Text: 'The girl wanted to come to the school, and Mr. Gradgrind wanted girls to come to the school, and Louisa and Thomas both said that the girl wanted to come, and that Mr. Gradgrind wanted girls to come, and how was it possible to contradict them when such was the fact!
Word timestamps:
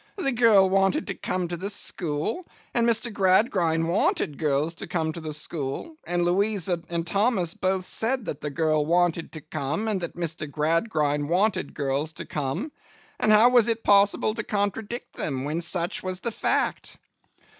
'The 0.15 0.31
girl 0.31 0.67
wanted 0.67 1.05
to 1.05 1.13
come 1.13 1.47
to 1.47 1.55
the 1.55 1.69
school, 1.69 2.47
and 2.73 2.89
Mr. 2.89 3.13
Gradgrind 3.13 3.87
wanted 3.87 4.39
girls 4.39 4.73
to 4.73 4.87
come 4.87 5.13
to 5.13 5.21
the 5.21 5.31
school, 5.31 5.95
and 6.05 6.25
Louisa 6.25 6.81
and 6.89 7.05
Thomas 7.05 7.53
both 7.53 7.85
said 7.85 8.25
that 8.25 8.41
the 8.41 8.49
girl 8.49 8.83
wanted 8.83 9.31
to 9.33 9.41
come, 9.41 9.87
and 9.87 10.01
that 10.01 10.15
Mr. 10.15 10.49
Gradgrind 10.49 11.29
wanted 11.29 11.75
girls 11.75 12.13
to 12.13 12.25
come, 12.25 12.71
and 13.19 13.31
how 13.31 13.49
was 13.49 13.67
it 13.67 13.83
possible 13.83 14.33
to 14.33 14.41
contradict 14.43 15.17
them 15.17 15.43
when 15.43 15.61
such 15.61 16.01
was 16.01 16.19
the 16.21 16.31
fact! 16.31 16.97